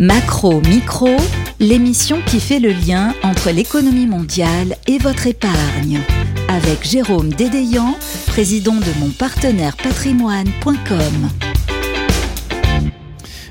[0.00, 1.14] Macro Micro,
[1.58, 6.00] l'émission qui fait le lien entre l'économie mondiale et votre épargne.
[6.48, 11.28] Avec Jérôme Dédéian, président de monpartenairepatrimoine.com.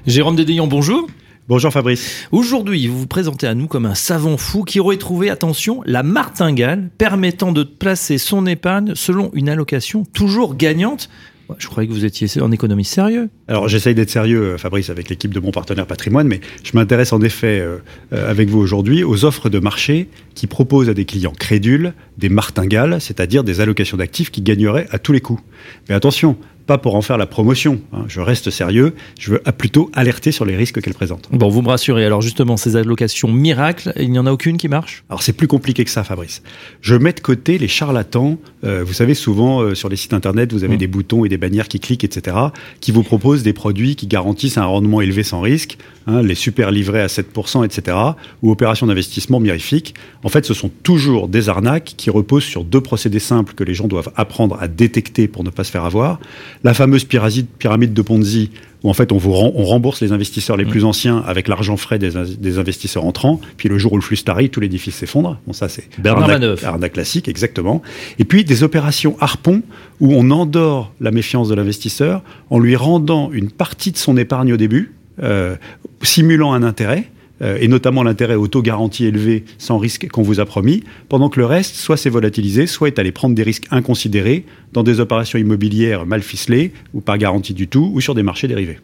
[0.07, 1.07] Jérôme Dédéian, bonjour.
[1.47, 2.25] Bonjour Fabrice.
[2.31, 6.01] Aujourd'hui, vous vous présentez à nous comme un savant fou qui aurait trouvé, attention, la
[6.01, 11.11] martingale permettant de placer son épargne selon une allocation toujours gagnante.
[11.57, 13.29] Je croyais que vous étiez en économie sérieux.
[13.47, 17.11] Alors j'essaye d'être sérieux, euh, Fabrice, avec l'équipe de mon partenaire patrimoine, mais je m'intéresse
[17.11, 17.77] en effet euh,
[18.13, 22.29] euh, avec vous aujourd'hui aux offres de marché qui proposent à des clients crédules des
[22.29, 25.41] martingales, c'est-à-dire des allocations d'actifs qui gagneraient à tous les coups.
[25.87, 26.37] Mais attention,
[26.69, 27.81] pas pour en faire la promotion.
[27.93, 28.03] Hein.
[28.07, 28.93] Je reste sérieux.
[29.19, 31.27] Je veux plutôt alerter sur les risques qu'elles présentent.
[31.31, 32.05] Bon, vous me rassurez.
[32.05, 35.03] Alors justement, ces allocations miracles, il n'y en a aucune qui marche?
[35.09, 36.43] Alors c'est plus compliqué que ça, Fabrice.
[36.81, 38.37] Je mets de côté les charlatans.
[38.63, 40.77] Euh, vous savez, souvent euh, sur les sites internet, vous avez mmh.
[40.77, 42.37] des boutons et des bannières qui cliquent, etc.,
[42.81, 46.69] qui vous proposent des produits qui garantissent un rendement élevé sans risque, hein, les super
[46.69, 47.97] livrets à 7%, etc.,
[48.43, 49.95] ou opérations d'investissement mirifiques.
[50.23, 53.73] En fait, ce sont toujours des arnaques qui reposent sur deux procédés simples que les
[53.73, 56.19] gens doivent apprendre à détecter pour ne pas se faire avoir
[56.63, 58.51] la fameuse pyramide de Ponzi,
[58.83, 60.69] où en fait on, vous on rembourse les investisseurs les mm.
[60.69, 64.49] plus anciens avec l'argent frais des, investisseurs entrants, puis le jour où le flux tarit,
[64.49, 65.39] tout l'édifice s'effondre.
[65.47, 67.81] Bon, ça c'est arnaque, arnaque classique, exactement.
[68.19, 69.61] Et puis des opérations harpon,
[69.99, 74.53] où on endort la méfiance de l'investisseur en lui rendant une partie de son épargne
[74.53, 75.55] au début, euh,
[76.01, 77.09] simulant un intérêt,
[77.41, 81.45] euh, et notamment l'intérêt auto-garantie élevé sans risque qu'on vous a promis, pendant que le
[81.45, 86.05] reste soit s'est volatilisé, soit est allé prendre des risques inconsidérés dans des opérations immobilières
[86.05, 88.79] mal ficelées ou pas garanties du tout, ou sur des marchés dérivés.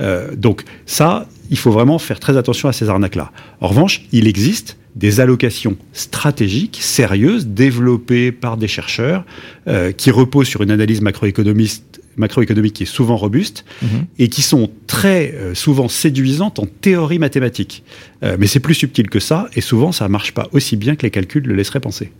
[0.00, 3.32] Euh, donc ça, il faut vraiment faire très attention à ces arnaques-là.
[3.60, 9.24] En revanche, il existe des allocations stratégiques sérieuses développées par des chercheurs
[9.66, 14.06] euh, qui reposent sur une analyse macroéconomiste macroéconomique qui est souvent robuste mhm.
[14.18, 17.82] et qui sont très euh, souvent séduisantes en théorie mathématique.
[18.22, 20.96] Euh, mais c'est plus subtil que ça et souvent ça ne marche pas aussi bien
[20.96, 22.12] que les calculs le laisseraient penser.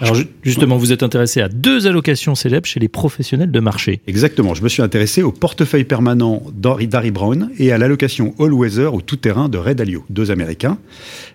[0.00, 4.00] Alors, justement, vous êtes intéressé à deux allocations célèbres chez les professionnels de marché.
[4.06, 4.54] Exactement.
[4.54, 9.02] Je me suis intéressé au portefeuille permanent d'Harry Brown et à l'allocation All Weather ou
[9.02, 10.78] tout terrain de Red Dalio, deux Américains.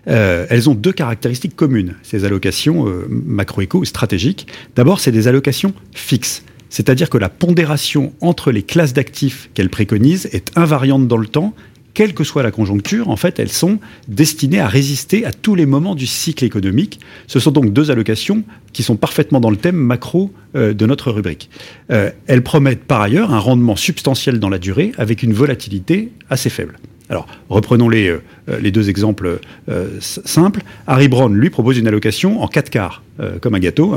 [0.08, 4.46] Euh, elles ont deux caractéristiques communes, ces allocations macro-éco stratégiques.
[4.76, 6.44] D'abord, c'est des allocations fixes.
[6.70, 11.54] C'est-à-dire que la pondération entre les classes d'actifs qu'elles préconisent est invariante dans le temps,
[11.94, 15.66] quelle que soit la conjoncture, en fait, elles sont destinées à résister à tous les
[15.66, 17.00] moments du cycle économique.
[17.26, 21.10] Ce sont donc deux allocations qui sont parfaitement dans le thème macro euh, de notre
[21.10, 21.50] rubrique.
[21.90, 26.50] Euh, elles promettent par ailleurs un rendement substantiel dans la durée avec une volatilité assez
[26.50, 26.78] faible.
[27.10, 29.40] Alors, reprenons les, euh, deux exemples
[30.00, 30.62] simples.
[30.86, 33.02] Harry Brown, lui, propose une allocation en 4 quarts.
[33.20, 33.94] Euh, comme un gâteau.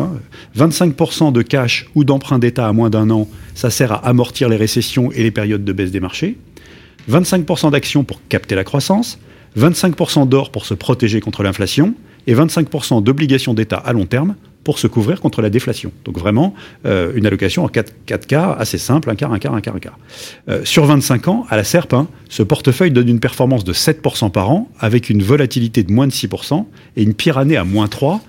[0.57, 1.31] 25% hein.
[1.31, 5.13] de cash ou d'emprunt d'État à moins d'un an, ça sert à amortir les récessions
[5.13, 6.37] et les périodes de baisse des marchés.
[7.09, 9.19] 25% d'actions pour capter la croissance.
[9.57, 11.93] 25% d'or pour se protéger contre l'inflation.
[12.27, 15.91] Et 25% d'obligations d'État à long terme pour se couvrir contre la déflation.
[16.05, 16.53] Donc vraiment,
[16.85, 19.75] euh, une allocation en 4, 4 quarts assez simple, un quart, un quart, un quart,
[19.75, 19.97] un quart.
[20.49, 24.31] Euh, sur 25 ans, à la SERP, hein, ce portefeuille donne une performance de 7%
[24.31, 26.65] par an, avec une volatilité de moins de 6%
[26.95, 28.19] et une pire année à moins 3%,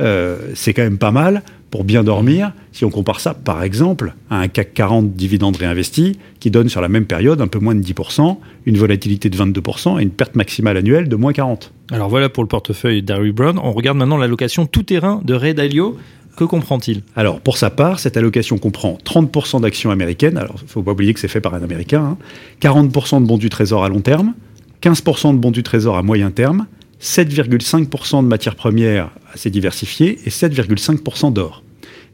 [0.00, 1.42] euh, c'est quand même pas mal
[1.74, 6.20] pour bien dormir si on compare ça, par exemple, à un CAC 40 dividende réinvesti
[6.38, 8.36] qui donne sur la même période un peu moins de 10%,
[8.66, 11.70] une volatilité de 22% et une perte maximale annuelle de moins 40%.
[11.90, 13.58] Alors voilà pour le portefeuille d'Harry Brown.
[13.60, 15.96] On regarde maintenant l'allocation tout-terrain de Ray Dalio.
[16.36, 17.02] Que comprend-il?
[17.16, 20.36] Alors, pour sa part, cette allocation comprend 30% d'actions américaines.
[20.36, 22.16] Alors, il ne faut pas oublier que c'est fait par un Américain.
[22.60, 23.20] 40% hein.
[23.20, 24.34] de bons du trésor à long terme,
[24.80, 26.66] 15% de bons du trésor à moyen terme,
[27.02, 31.62] 7,5% de matières premières assez diversifiées et 7,5% d'or.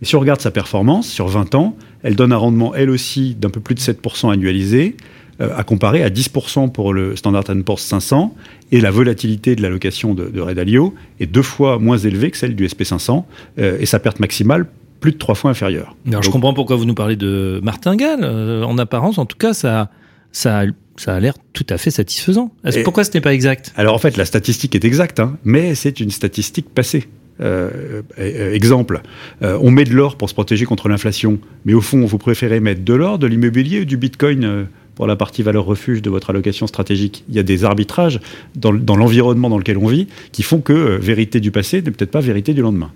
[0.03, 3.35] Et si on regarde sa performance sur 20 ans, elle donne un rendement elle aussi
[3.35, 4.97] d'un peu plus de 7% annualisé,
[5.41, 8.35] euh, à comparer à 10% pour le Standard Poor's 500,
[8.73, 12.57] et la volatilité de l'allocation de, de Redalio est deux fois moins élevée que celle
[12.57, 13.25] du SP500,
[13.59, 14.67] euh, et sa perte maximale
[15.01, 15.97] plus de trois fois inférieure.
[16.07, 18.21] Alors je comprends pourquoi vous nous parlez de martingale.
[18.23, 19.91] Euh, en apparence, en tout cas, ça,
[20.31, 20.63] ça
[21.01, 22.53] ça a l'air tout à fait satisfaisant.
[22.85, 23.73] pourquoi ce n'est pas exact?
[23.77, 27.09] Alors en fait, la statistique est exacte, hein, mais c'est une statistique passée.
[27.41, 29.01] Euh, euh, exemple,
[29.43, 32.61] euh, on met de l'or pour se protéger contre l'inflation, mais au fond, vous préférez
[32.61, 34.67] mettre de l'or, de l'immobilier ou du bitcoin
[35.01, 37.25] pour la partie valeur refuge de votre allocation stratégique.
[37.31, 38.21] Il y a des arbitrages
[38.55, 42.11] dans, l'environnement dans lequel on vit qui font que euh, vérité du passé n'est peut-être
[42.11, 42.93] pas vérité du lendemain.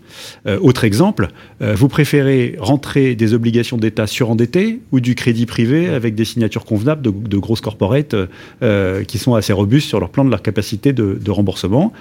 [0.46, 1.28] Euh, autre exemple,
[1.62, 6.66] euh, vous préférez rentrer des obligations d'État surendettées ou du crédit privé avec des signatures
[6.66, 8.14] convenables de, grosses corporates
[9.08, 11.94] qui sont assez robustes sur leur plan de leur capacité de, de remboursement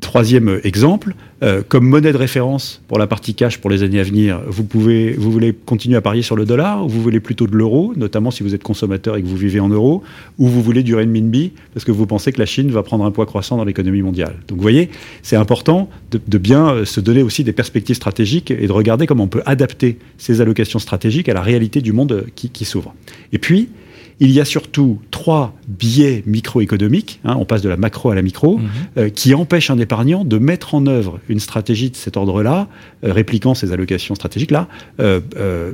[0.00, 4.02] Troisième exemple, euh, comme monnaie de référence pour la partie cash pour les années à
[4.02, 7.46] venir, vous, pouvez, vous voulez continuer à parier sur le dollar ou vous voulez plutôt
[7.46, 10.02] de l'euro, notamment si vous êtes consommateur et que vous vivez en euros,
[10.38, 13.10] ou vous voulez du renminbi parce que vous pensez que la Chine va prendre un
[13.10, 14.34] poids croissant dans l'économie mondiale.
[14.46, 14.90] Donc vous voyez,
[15.22, 19.24] c'est important de, bien euh, se donner aussi des perspectives stratégiques et de regarder comment
[19.24, 22.94] on peut adapter ces allocations stratégiques à la réalité du monde qui, qui s'ouvre.
[23.32, 23.70] Et puis,
[24.20, 28.22] il y a surtout trois biais microéconomiques, hein, on passe de la macro à la
[28.22, 28.68] micro, mhm.
[28.98, 32.68] euh, qui empêchent un épargnant de mettre en œuvre une stratégie de cet ordre-là,
[33.04, 34.68] euh, répliquant ces allocations stratégiques-là,
[35.00, 35.20] euh,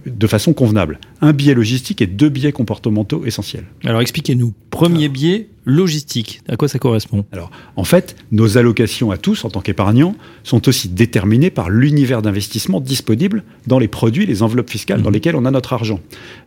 [0.07, 0.99] de façon convenable.
[1.21, 3.65] Un biais logistique et deux biais comportementaux essentiels.
[3.85, 4.55] Alors expliquez-nous.
[4.71, 6.41] Premier biais, logistique.
[6.49, 7.25] À quoi ça correspond?
[7.31, 12.23] Alors, en fait, nos allocations à tous, en tant qu'épargnants, sont aussi déterminées par l'univers
[12.23, 15.15] d'investissement disponible dans les produits, les enveloppes fiscales dans mhm.
[15.15, 16.01] lesquelles on a notre argent.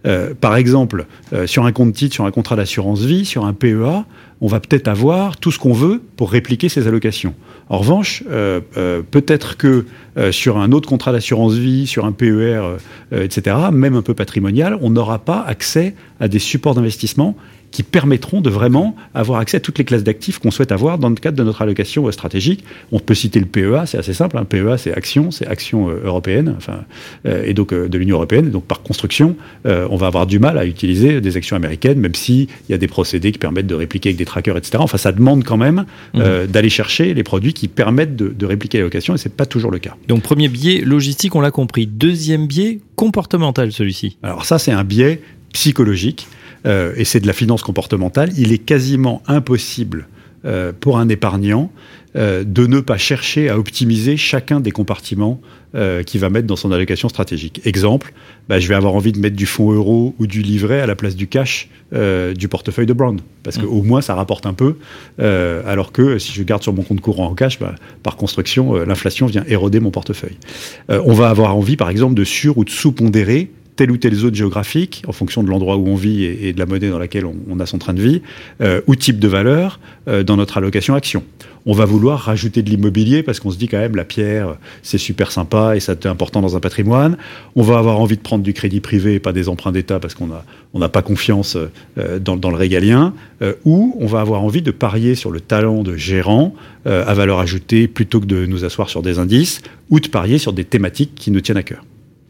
[0.06, 3.54] Euh, par exemple, euh, sur un compte titre, sur un contrat d'assurance vie, sur un
[3.54, 4.06] PEA,
[4.42, 7.34] on va peut-être avoir tout ce qu'on veut pour répliquer ces allocations.
[7.70, 8.60] En revanche, euh,
[9.10, 9.86] peut-être que
[10.32, 12.62] sur un autre contrat d'assurance vie, sur un PER,
[13.14, 17.38] etc., même un peu patrimonial, on n'aura pas accès à des supports d'investissement
[17.72, 21.10] qui permettront de vraiment avoir accès à toutes les classes d'actifs qu'on souhaite avoir dans
[21.10, 22.64] le cadre de notre allocation euh, stratégique.
[22.92, 24.38] On peut citer le PEA, c'est assez simple.
[24.38, 24.46] Hein.
[24.46, 26.84] PEA, c'est action, c'est action euh, européenne, enfin,
[27.26, 28.52] euh, et donc de l'Union européenne.
[28.52, 29.36] Donc par construction,
[29.66, 32.88] on va avoir du mal à utiliser des actions américaines, même s'il y a des
[32.88, 34.78] procédés qui permettent de répliquer avec des trackers, etc.
[34.80, 36.48] Enfin, ça demande quand même mmh.
[36.48, 39.80] d'aller chercher les produits qui permettent de, de répliquer l'allocation, et c'est pas toujours le
[39.80, 39.96] cas.
[40.08, 41.88] Donc premier biais logistique, on l'a compris.
[41.88, 44.18] Deuxième biais comportemental, celui-ci.
[44.24, 45.22] Alors ça, c'est un biais
[45.54, 46.28] psychologique.
[46.66, 50.08] Euh, et c'est de la finance comportementale, il est quasiment impossible
[50.46, 51.72] euh, pour un épargnant
[52.16, 55.42] euh, de ne pas chercher à optimiser chacun des compartiments
[56.06, 57.62] qu'il va mettre dans son allocation stratégique.
[57.64, 58.12] Exemple,
[58.50, 60.96] bah, je vais avoir envie de mettre du fonds euro ou du livret à la
[60.96, 63.88] place du cash du portefeuille de Brown, parce qu'au mmh.
[63.88, 64.76] moins ça rapporte un peu,
[65.18, 69.28] alors que si je garde sur mon compte courant en cash, bah, par construction, l'inflation
[69.28, 70.36] vient éroder mon portefeuille.
[70.90, 73.50] on va avoir envie, par exemple, de sur ou de sous-pondérer
[73.82, 76.68] telle ou telle zone géographique, en fonction de l'endroit où on vit et, de la
[76.68, 78.22] monnaie dans laquelle on, a son train de vie,
[78.62, 81.24] euh, ou type de valeur euh, dans notre allocation action.
[81.66, 85.00] On va vouloir rajouter de l'immobilier parce qu'on se dit quand même la pierre, c'est
[85.00, 87.18] super sympa et ça c'est important dans un patrimoine.
[87.56, 90.14] On va avoir envie de prendre du crédit privé et pas des emprunts d'État parce
[90.14, 90.44] qu'on n'a
[90.76, 91.58] on pas confiance
[91.98, 93.16] euh, dans, dans, le régalien.
[93.66, 96.54] ou on va avoir envie de parier sur le talent de gérant
[96.86, 100.54] à valeur ajoutée plutôt que de nous asseoir sur des indices ou de parier sur
[100.54, 101.84] des thématiques qui nous tiennent à cœur.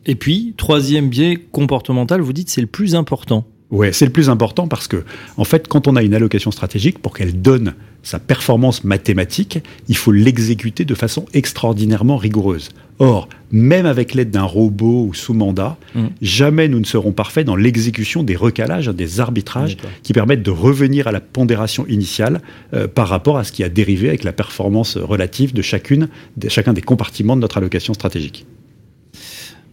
[0.06, 3.46] Et puis, troisième biais comportemental, vous dites c'est le plus important.
[3.72, 5.04] Oui, c'est le plus important parce que,
[5.38, 9.96] en fait, quand on a une allocation stratégique, pour qu'elle donne sa performance mathématique, il
[9.96, 12.70] faut l'exécuter de façon extraordinairement rigoureuse.
[13.00, 16.08] Or, même avec l'aide d'un robot ou sous mandat, mm.
[16.22, 21.08] jamais nous ne serons parfaits dans l'exécution des recalages, des arbitrages qui permettent de revenir
[21.08, 22.42] à la pondération initiale
[22.74, 26.50] euh, par rapport à ce qui a dérivé avec la performance relative de chacune, de
[26.50, 28.46] chacun des compartiments de notre allocation stratégique.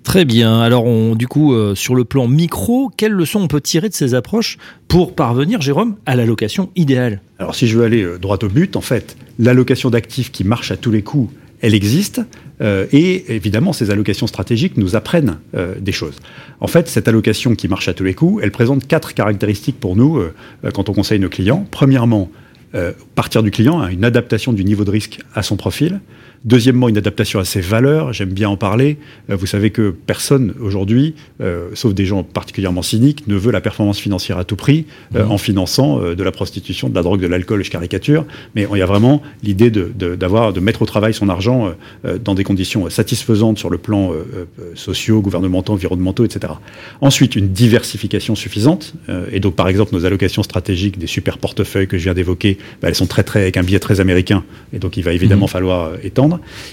[0.08, 0.62] Très bien.
[0.62, 4.14] Alors, du coup, euh, sur le plan micro, quelles leçons on peut tirer de ces
[4.14, 4.56] approches
[4.88, 7.20] pour parvenir, Jérôme, à l'allocation idéale?
[7.38, 10.70] Alors, si je veux aller euh, droit au but, en fait, l'allocation d'actifs qui marche
[10.70, 12.22] à tous les coups, elle existe.
[12.62, 15.40] Euh, et évidemment, ces allocations stratégiques nous apprennent
[15.78, 16.16] des choses.
[16.60, 19.94] En fait, cette allocation qui marche à tous les coups, elle présente quatre caractéristiques pour
[19.94, 20.22] nous
[20.72, 21.66] quand on conseille nos clients.
[21.70, 22.30] Premièrement,
[23.14, 26.00] partir du client, une adaptation du niveau de risque à son profil.
[26.44, 28.98] Deuxièmement, une adaptation à ses valeurs, j'aime bien en parler.
[29.30, 33.60] Euh, vous savez que personne aujourd'hui, euh, sauf des gens particulièrement cyniques, ne veut la
[33.60, 34.86] performance financière à tout prix
[35.16, 35.32] euh, mmh.
[35.32, 38.24] en finançant de la prostitution, de la drogue, de l'alcool, je caricature.
[38.54, 41.72] Mais il y a vraiment l'idée de, d'avoir, de, mettre au travail son argent
[42.24, 44.12] dans des conditions satisfaisantes sur le plan
[44.74, 46.52] sociaux, gouvernementaux, environnementaux, etc.
[47.00, 48.94] Ensuite, une diversification suffisante.
[49.32, 52.88] et donc, par exemple, nos allocations stratégiques des super portefeuilles que je viens d'évoquer, bah,
[52.88, 54.44] elles sont très, très, avec un biais très américain.
[54.72, 55.48] Et donc, il va évidemment mmh.
[55.48, 56.27] falloir étendre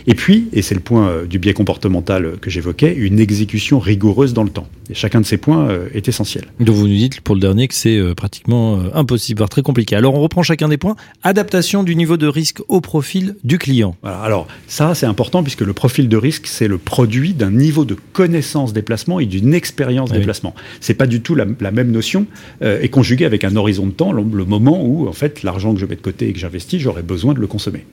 [0.07, 4.33] et puis, et c'est le point euh, du biais comportemental que j'évoquais, une exécution rigoureuse
[4.33, 4.67] dans le temps.
[4.89, 6.45] Et chacun de ces points euh, est essentiel.
[6.59, 9.95] Donc vous nous dites pour le dernier que c'est euh, pratiquement impossible, voire très compliqué.
[9.95, 10.95] Alors on reprend chacun des points.
[11.23, 13.95] Adaptation du niveau de risque au profil du client.
[14.03, 17.95] Alors ça, c'est important puisque le profil de risque, c'est le produit d'un niveau de
[18.13, 20.55] connaissance des placements et d'une expérience des placements.
[20.79, 22.27] C'est pas du tout la, même notion
[22.61, 25.85] et conjugué avec un horizon de temps, le, moment où en fait l'argent que je
[25.85, 27.85] mets de côté et que j'investis, j'aurai besoin de le consommer.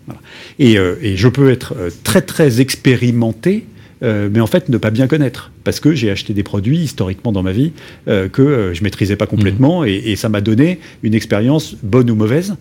[0.58, 3.66] Et, et je peux être euh, très très expérimenté,
[4.02, 7.30] euh, mais en fait ne pas bien connaître parce que j'ai acheté des produits historiquement
[7.30, 7.70] dans ma vie
[8.08, 9.86] euh, que je maîtrisais pas complètement mmh.
[9.86, 12.56] et, ça m'a donné une expérience bonne ou mauvaise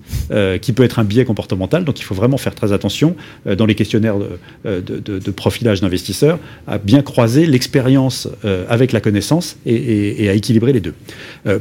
[0.62, 3.74] qui peut être un biais comportemental donc il faut vraiment faire très attention dans les
[3.74, 4.18] questionnaires
[4.66, 8.28] de, profilage d'investisseurs à bien croiser l'expérience
[8.70, 10.94] avec la connaissance et, et, à équilibrer les deux.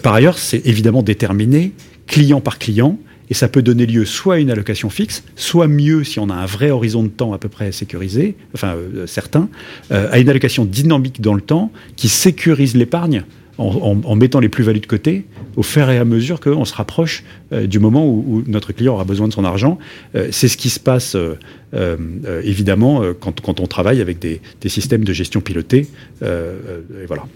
[0.02, 1.72] par ailleurs c'est évidemment déterminé
[2.06, 2.98] client par client
[3.30, 6.34] et ça peut donner lieu soit à une allocation fixe, soit mieux si on a
[6.34, 9.48] un vrai horizon de temps à peu près sécurisé, enfin euh, certain,
[9.92, 13.24] euh, à une allocation dynamique dans le temps qui sécurise l'épargne
[13.60, 15.24] en, mettant les plus-values de côté
[15.56, 19.04] au fur et à mesure qu'on se rapproche euh, du moment où, notre client aura
[19.04, 19.78] besoin de son argent.
[20.14, 25.12] Euh, c'est ce qui se passe euh, évidemment quand, on travaille avec des, systèmes de
[25.12, 25.86] gestion pilotés.
[26.22, 27.26] et voilà.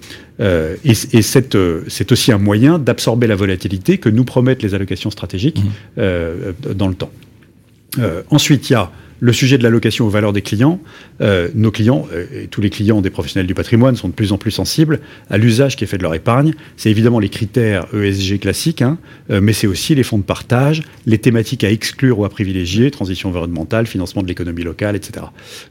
[0.85, 5.63] et, c'est aussi un moyen d'absorber la volatilité que nous promettent les allocations stratégiques
[5.97, 6.03] mmh.
[6.75, 7.13] dans le temps.
[8.31, 8.91] ensuite, il y a
[9.21, 10.81] le sujet de l'allocation aux valeurs des clients,
[11.21, 14.33] euh, nos clients, euh, et tous les clients des professionnels du patrimoine sont de plus
[14.33, 16.55] en plus sensibles à l'usage qui est fait de leur épargne.
[16.77, 18.99] C'est évidemment les critères ESG classiques, hein,
[19.31, 22.91] euh, mais c'est aussi les fonds de partage, les thématiques à exclure ou à privilégier,
[22.91, 25.27] transition environnementale, financement de l'économie locale, etc.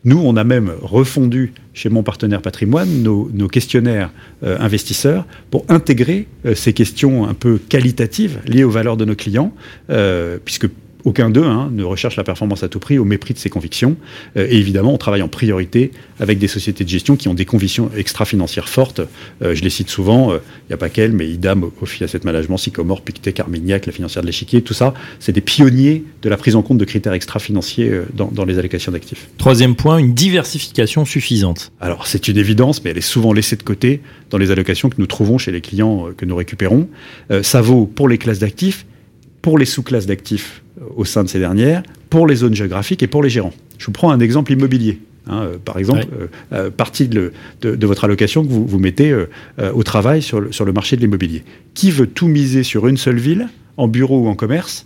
[0.05, 4.12] Nous, on a même refondu chez mon partenaire patrimoine nos, questionnaires
[4.43, 9.53] investisseurs pour intégrer ces questions un peu qualitatives liées aux valeurs de nos clients,
[10.45, 10.67] puisque
[11.05, 13.95] aucun d'eux hein, ne recherche la performance à tout prix au mépris de ses convictions.
[14.38, 17.45] Euh, et évidemment, on travaille en priorité avec des sociétés de gestion qui ont des
[17.45, 19.01] convictions extra-financières fortes.
[19.41, 22.22] Euh, je les cite souvent, il euh, n'y a pas qu'elles, mais IDAM, Ophi Asset
[22.24, 26.38] Management, Sycomore, Pictet, Carmignac, la financière de l'échiquier, tout ça, c'est des pionniers de la
[26.38, 29.27] prise en compte de critères extra-financiers dans, dans, les allocations d'actifs.
[29.38, 31.72] Troisième point, une diversification suffisante.
[31.81, 34.95] Alors, c'est une évidence, mais elle est souvent laissée de côté dans les allocations que
[34.98, 36.88] nous trouvons chez les clients que nous récupérons.
[37.41, 38.86] ça vaut pour les classes d'actifs,
[39.41, 40.63] pour les sous-classes d'actifs
[40.95, 43.53] au sein de ces dernières, pour les zones géographiques et pour les gérants.
[43.77, 44.99] Je vous prends un exemple immobilier.
[45.27, 47.31] Hein, euh, par exemple, euh, euh, partie de,
[47.63, 49.15] votre allocation que vous, vous mettez
[49.73, 51.43] au travail sur le, sur le marché de l'immobilier.
[51.73, 53.47] Qui veut tout miser sur une seule ville,
[53.77, 54.85] en bureau ou en commerce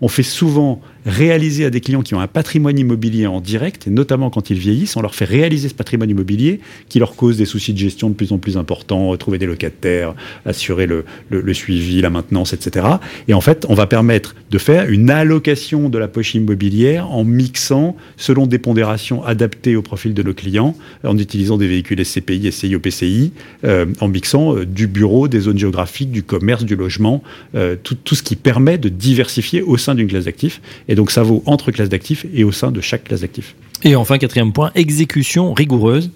[0.00, 3.90] On fait souvent réaliser à des clients qui ont un patrimoine immobilier en direct, et
[3.90, 7.46] notamment quand ils vieillissent, on leur fait réaliser ce patrimoine immobilier qui leur cause des
[7.46, 10.14] soucis de gestion de plus en plus importants, trouver des locataires,
[10.44, 12.86] assurer le, suivi, la maintenance, etc.
[13.28, 17.24] Et en fait, on va permettre de faire une allocation de la poche immobilière en
[17.24, 22.52] mixant selon des pondérations adaptées au profil de nos clients, en utilisant des véhicules SCPI,
[22.52, 23.32] SCI, OPCI,
[23.64, 27.22] euh, en mixant euh, du bureau, des zones géographiques, du commerce, du logement,
[27.54, 31.22] euh, tout ce qui permet de diversifier au sein d'une classe d'actifs et donc ça
[31.22, 33.54] vaut entre classes d'actifs et au sein de chaque classe d'actifs.
[33.82, 36.10] Et enfin, quatrième point, exécution rigoureuse.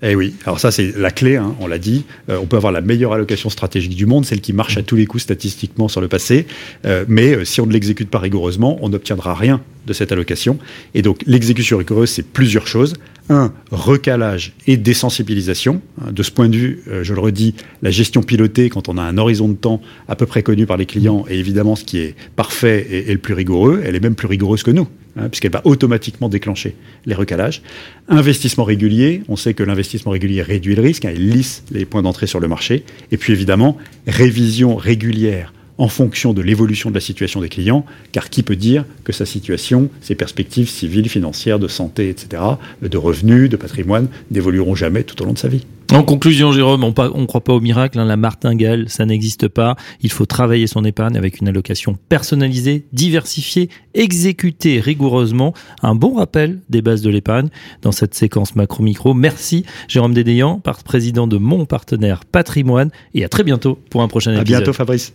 [0.00, 2.04] Eh oui, alors ça c'est la clé, hein, on l'a dit.
[2.28, 4.94] Euh, on peut avoir la meilleure allocation stratégique du monde, celle qui marche à tous
[4.94, 6.46] les coups statistiquement sur le passé,
[6.86, 10.58] euh, mais euh, si on ne l'exécute pas rigoureusement, on n'obtiendra rien de cette allocation.
[10.94, 12.94] Et donc l'exécution rigoureuse, c'est plusieurs choses.
[13.30, 15.82] Un, recalage et désensibilisation.
[16.10, 19.18] De ce point de vue, je le redis, la gestion pilotée, quand on a un
[19.18, 22.14] horizon de temps à peu près connu par les clients, est évidemment ce qui est
[22.36, 23.82] parfait et, et le plus rigoureux.
[23.84, 24.88] Elle est même plus rigoureuse que nous.
[25.18, 27.62] Hein, puisqu'elle va automatiquement déclencher les recalages.
[28.08, 32.02] Investissement régulier, on sait que l'investissement régulier réduit le risque, hein, il lisse les points
[32.02, 32.84] d'entrée sur le marché.
[33.10, 38.30] Et puis évidemment, révision régulière en fonction de l'évolution de la situation des clients, car
[38.30, 42.42] qui peut dire que sa situation, ses perspectives civiles, financières, de santé, etc.,
[42.82, 46.84] de revenus, de patrimoine, n'évolueront jamais tout au long de sa vie en conclusion, Jérôme,
[46.84, 47.98] on ne croit pas au miracle.
[47.98, 49.74] Hein, la martingale, ça n'existe pas.
[50.02, 55.54] Il faut travailler son épargne avec une allocation personnalisée, diversifiée, exécutée rigoureusement.
[55.82, 57.48] Un bon rappel des bases de l'épargne
[57.80, 59.14] dans cette séquence macro-micro.
[59.14, 62.90] Merci, Jérôme Dédéian, président de mon partenaire Patrimoine.
[63.14, 64.56] Et à très bientôt pour un prochain épisode.
[64.56, 65.14] À bientôt, Fabrice.